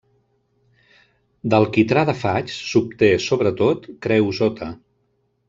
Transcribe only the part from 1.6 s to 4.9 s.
quitrà de faig s'obté, sobretot, creosota.